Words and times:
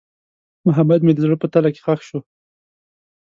محبت 0.65 0.99
مې 1.03 1.11
د 1.15 1.19
زړه 1.25 1.35
په 1.41 1.47
تله 1.53 1.69
کې 1.73 1.81
ښخ 1.85 1.99
شو. 2.07 2.19